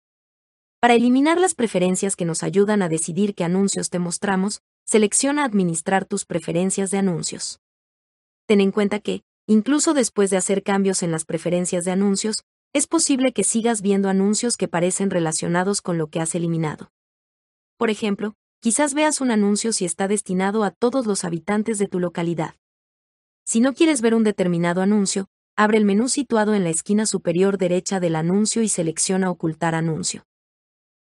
[0.80, 6.06] Para eliminar las preferencias que nos ayudan a decidir qué anuncios te mostramos, selecciona Administrar
[6.06, 7.60] tus preferencias de anuncios.
[8.46, 12.86] Ten en cuenta que, incluso después de hacer cambios en las preferencias de anuncios, es
[12.86, 16.92] posible que sigas viendo anuncios que parecen relacionados con lo que has eliminado.
[17.76, 22.00] Por ejemplo, quizás veas un anuncio si está destinado a todos los habitantes de tu
[22.00, 22.54] localidad.
[23.44, 25.26] Si no quieres ver un determinado anuncio,
[25.56, 30.28] abre el menú situado en la esquina superior derecha del anuncio y selecciona Ocultar anuncio.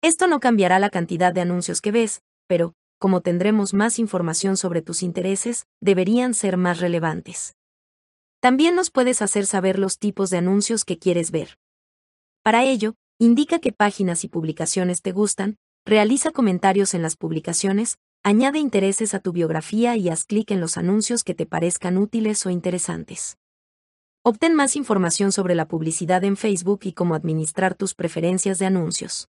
[0.04, 4.84] Esto no cambiará la cantidad de anuncios que ves, pero, como tendremos más información sobre
[4.84, 7.56] tus intereses, deberían ser más relevantes.
[8.48, 11.58] También nos puedes hacer saber los tipos de anuncios que quieres ver.
[12.44, 18.60] Para ello, indica qué páginas y publicaciones te gustan, realiza comentarios en las publicaciones, añade
[18.60, 22.50] intereses a tu biografía y haz clic en los anuncios que te parezcan útiles o
[22.50, 23.38] interesantes.
[24.24, 29.28] Obtén más información sobre la publicidad en Facebook y cómo administrar tus preferencias de anuncios.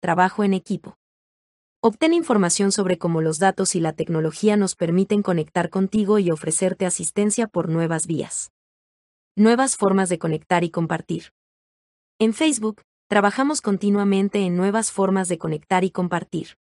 [0.00, 0.96] Trabajo en equipo.
[1.86, 6.86] Obtén información sobre cómo los datos y la tecnología nos permiten conectar contigo y ofrecerte
[6.86, 8.52] asistencia por nuevas vías.
[9.36, 11.34] Nuevas formas de conectar y compartir.
[12.18, 16.56] En Facebook, trabajamos continuamente en nuevas formas de conectar y compartir.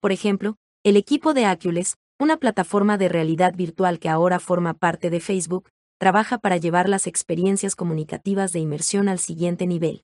[0.00, 5.08] Por ejemplo, el equipo de Acules, una plataforma de realidad virtual que ahora forma parte
[5.08, 5.70] de Facebook,
[6.00, 10.02] trabaja para llevar las experiencias comunicativas de inmersión al siguiente nivel.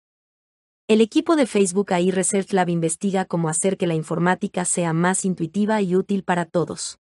[0.91, 5.27] El equipo de Facebook AI Research Lab investiga cómo hacer que la informática sea más
[5.27, 6.99] intuitiva y útil para todos.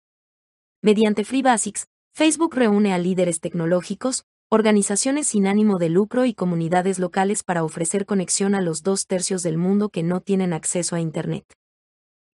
[0.81, 6.97] Mediante Free Basics, Facebook reúne a líderes tecnológicos, organizaciones sin ánimo de lucro y comunidades
[6.97, 10.99] locales para ofrecer conexión a los dos tercios del mundo que no tienen acceso a
[10.99, 11.45] Internet.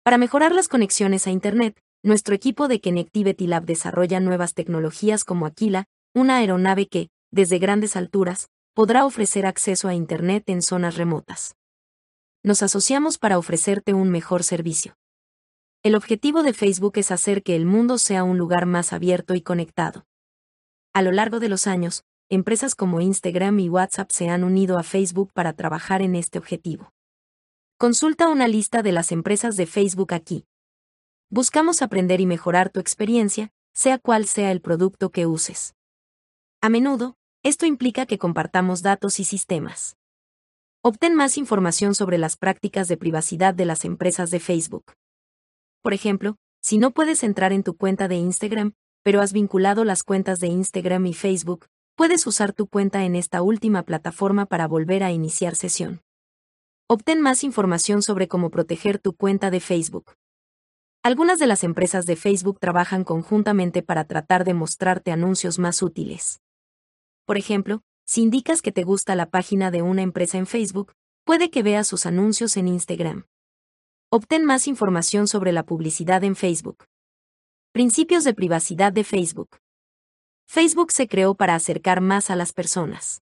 [0.05, 5.45] Para mejorar las conexiones a Internet, nuestro equipo de Connectivity Lab desarrolla nuevas tecnologías como
[5.45, 5.83] Aquila,
[6.15, 11.55] una aeronave que, desde grandes alturas, podrá ofrecer acceso a Internet en zonas remotas.
[12.41, 14.95] Nos asociamos para ofrecerte un mejor servicio.
[15.83, 19.41] El objetivo de Facebook es hacer que el mundo sea un lugar más abierto y
[19.41, 20.05] conectado.
[20.93, 24.83] A lo largo de los años, empresas como Instagram y WhatsApp se han unido a
[24.83, 26.93] Facebook para trabajar en este objetivo.
[27.77, 30.45] Consulta una lista de las empresas de Facebook aquí.
[31.29, 35.75] Buscamos aprender y mejorar tu experiencia, sea cual sea el producto que uses.
[36.61, 39.97] A menudo, esto implica que compartamos datos y sistemas.
[40.83, 44.93] Obtén más información sobre las prácticas de privacidad de las empresas de Facebook.
[45.81, 50.03] Por ejemplo, si no puedes entrar en tu cuenta de Instagram, pero has vinculado las
[50.03, 51.65] cuentas de Instagram y Facebook,
[51.95, 56.01] puedes usar tu cuenta en esta última plataforma para volver a iniciar sesión.
[56.87, 60.13] Obtén más información sobre cómo proteger tu cuenta de Facebook.
[61.01, 66.39] Algunas de las empresas de Facebook trabajan conjuntamente para tratar de mostrarte anuncios más útiles.
[67.31, 70.91] Por ejemplo, si indicas que te gusta la página de una empresa en Facebook,
[71.23, 73.25] puede que veas sus anuncios en Instagram.
[74.09, 76.83] Obtén más información sobre la publicidad en Facebook.
[77.71, 79.59] Principios de privacidad de Facebook.
[80.45, 83.21] Facebook se creó para acercar más a las personas.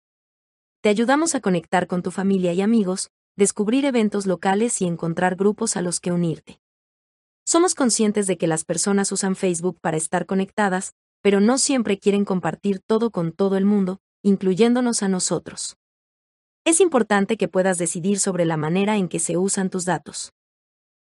[0.81, 5.77] Te ayudamos a conectar con tu familia y amigos, descubrir eventos locales y encontrar grupos
[5.77, 6.59] a los que unirte.
[7.43, 10.93] Somos conscientes de que las personas usan Facebook para estar conectadas,
[11.25, 15.75] pero no siempre quieren compartir todo con todo el mundo, incluyéndonos a nosotros.
[16.65, 20.33] Es importante que puedas decidir sobre la manera en que se usan tus datos.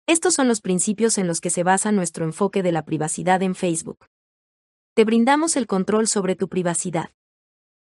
[0.06, 3.54] Estos son los principios en los que se basa nuestro enfoque de la privacidad en
[3.54, 4.04] Facebook.
[4.92, 7.08] Te brindamos el control sobre tu privacidad.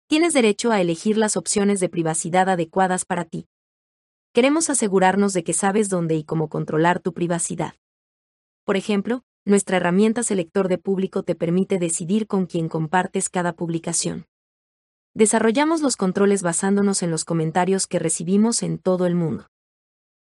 [0.07, 3.47] Tienes derecho a elegir las opciones de privacidad adecuadas para ti.
[4.33, 7.75] Queremos asegurarnos de que sabes dónde y cómo controlar tu privacidad.
[8.65, 14.27] Por ejemplo, nuestra herramienta selector de público te permite decidir con quién compartes cada publicación.
[15.15, 19.47] Desarrollamos los controles basándonos en los comentarios que recibimos en todo el mundo.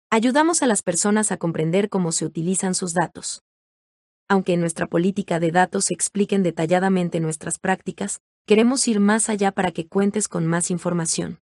[0.10, 3.42] Ayudamos a las personas a comprender cómo se utilizan sus datos.
[4.28, 9.52] Aunque en nuestra política de datos se expliquen detalladamente nuestras prácticas, queremos ir más allá
[9.52, 11.40] para que cuentes con más información.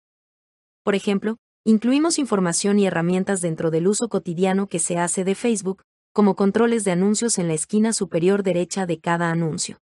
[0.85, 5.83] Por ejemplo, incluimos información y herramientas dentro del uso cotidiano que se hace de Facebook,
[6.13, 9.79] como controles de anuncios en la esquina superior derecha de cada anuncio.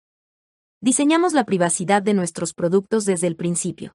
[0.82, 3.94] Diseñamos la privacidad de nuestros productos desde el principio.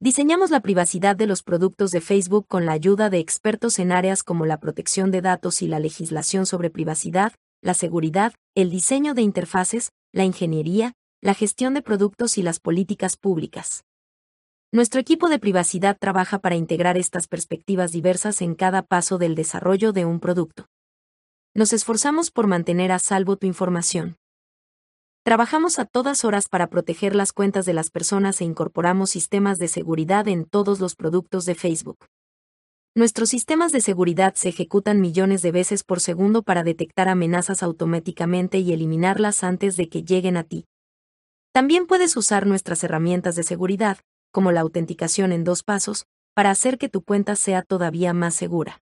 [0.00, 4.24] Diseñamos la privacidad de los productos de Facebook con la ayuda de expertos en áreas
[4.24, 9.22] como la protección de datos y la legislación sobre privacidad, la seguridad, el diseño de
[9.22, 13.84] interfaces, la ingeniería, la gestión de productos y las políticas públicas.
[14.72, 19.92] Nuestro equipo de privacidad trabaja para integrar estas perspectivas diversas en cada paso del desarrollo
[19.92, 20.66] de un producto.
[21.54, 24.16] Nos esforzamos por mantener a salvo tu información.
[25.22, 29.68] Trabajamos a todas horas para proteger las cuentas de las personas e incorporamos sistemas de
[29.68, 32.06] seguridad en todos los productos de Facebook.
[32.94, 38.58] Nuestros sistemas de seguridad se ejecutan millones de veces por segundo para detectar amenazas automáticamente
[38.58, 40.64] y eliminarlas antes de que lleguen a ti.
[41.52, 43.98] También puedes usar nuestras herramientas de seguridad,
[44.30, 48.81] como la autenticación en dos pasos, para hacer que tu cuenta sea todavía más segura.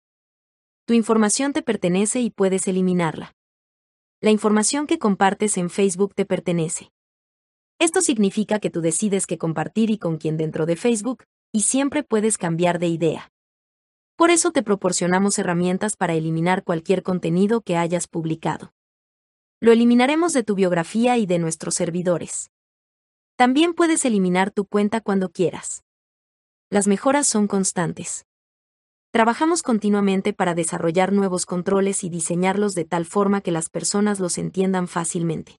[0.87, 3.35] Tu información te pertenece y puedes eliminarla
[4.23, 6.93] la información que compartes en Facebook te pertenece.
[7.79, 12.03] Esto significa que tú decides qué compartir y con quién dentro de Facebook, y siempre
[12.03, 13.33] puedes cambiar de idea.
[14.17, 18.75] Por eso te proporcionamos herramientas para eliminar cualquier contenido que hayas publicado.
[19.59, 22.51] Lo eliminaremos de tu biografía y de nuestros servidores.
[23.37, 25.83] También puedes eliminar tu cuenta cuando quieras.
[26.69, 28.27] Las mejoras son constantes.
[29.13, 34.39] Trabajamos continuamente para desarrollar nuevos controles y diseñarlos de tal forma que las personas los
[34.39, 35.59] entiendan fácilmente.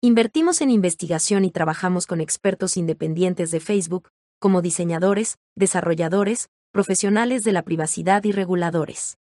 [0.00, 4.10] Invertimos en investigación y trabajamos con expertos independientes de Facebook,
[4.40, 9.16] como diseñadores, desarrolladores, profesionales de la privacidad y reguladores.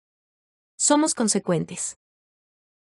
[0.77, 1.97] Somos consecuentes.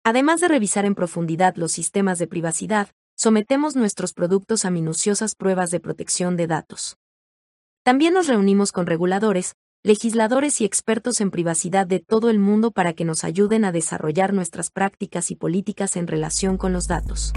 [0.05, 5.73] Además de revisar en profundidad los sistemas de privacidad, sometemos nuestros productos a minuciosas pruebas
[5.73, 6.97] de protección de datos.
[7.83, 12.93] También nos reunimos con reguladores, legisladores y expertos en privacidad de todo el mundo para
[12.93, 17.33] que nos ayuden a desarrollar nuestras prácticas y políticas en relación con los datos.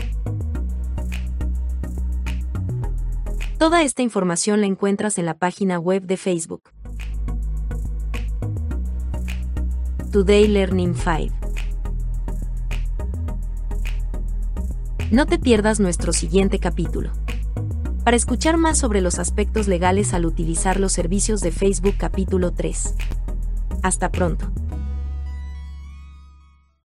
[3.57, 6.69] Toda esta información la encuentras en la página web de Facebook.
[10.11, 11.35] Today Learning 5.
[15.09, 17.11] No te pierdas nuestro siguiente capítulo.
[18.05, 22.93] Para escuchar más sobre los aspectos legales al utilizar los servicios de Facebook capítulo 3.
[23.81, 24.51] Hasta pronto.